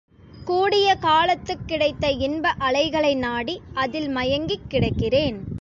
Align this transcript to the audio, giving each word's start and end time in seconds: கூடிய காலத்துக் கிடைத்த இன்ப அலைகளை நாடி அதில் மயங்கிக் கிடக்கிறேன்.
கூடிய 0.45 0.95
காலத்துக் 0.95 1.67
கிடைத்த 1.67 2.11
இன்ப 2.11 2.49
அலைகளை 2.49 3.15
நாடி 3.15 3.61
அதில் 3.73 4.07
மயங்கிக் 4.07 4.69
கிடக்கிறேன். 4.69 5.41